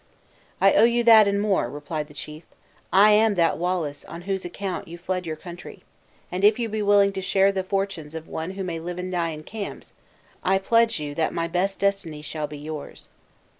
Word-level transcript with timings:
"I 0.59 0.73
owe 0.73 0.83
you 0.83 1.03
that, 1.03 1.27
and 1.27 1.39
more," 1.39 1.69
replied 1.69 2.07
the 2.07 2.15
chief; 2.15 2.41
"I 2.91 3.11
am 3.11 3.35
that 3.35 3.59
Wallace 3.59 4.03
on 4.05 4.21
whose 4.23 4.43
account 4.43 4.87
you 4.87 4.97
fled 4.97 5.27
your 5.27 5.35
country; 5.35 5.83
and 6.31 6.43
if 6.43 6.57
you 6.57 6.69
be 6.69 6.81
willing 6.81 7.13
to 7.13 7.21
share 7.21 7.51
the 7.51 7.61
fortunes 7.63 8.15
of 8.15 8.27
one 8.27 8.49
who 8.57 8.63
may 8.63 8.79
live 8.79 8.97
and 8.97 9.11
die 9.11 9.29
in 9.29 9.43
camps, 9.43 9.93
I 10.43 10.57
pledge 10.57 10.99
you 10.99 11.13
that 11.13 11.35
my 11.35 11.47
best 11.47 11.77
destiny 11.77 12.23
shall 12.23 12.47
be 12.47 12.57
yours." 12.57 13.09